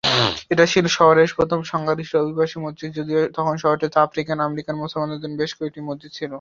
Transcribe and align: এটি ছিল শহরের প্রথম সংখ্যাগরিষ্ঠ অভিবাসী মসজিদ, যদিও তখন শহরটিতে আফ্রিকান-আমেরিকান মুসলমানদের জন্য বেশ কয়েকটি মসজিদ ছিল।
এটি 0.51 0.63
ছিল 0.65 0.85
শহরের 0.97 1.29
প্রথম 1.37 1.59
সংখ্যাগরিষ্ঠ 1.71 2.13
অভিবাসী 2.17 2.57
মসজিদ, 2.59 2.89
যদিও 2.99 3.19
তখন 3.37 3.55
শহরটিতে 3.63 3.97
আফ্রিকান-আমেরিকান 3.99 4.75
মুসলমানদের 4.83 5.21
জন্য 5.23 5.35
বেশ 5.41 5.51
কয়েকটি 5.57 5.79
মসজিদ 5.89 6.11
ছিল। 6.11 6.29